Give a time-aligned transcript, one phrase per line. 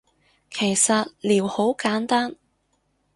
[0.49, 2.35] 其實撩好簡單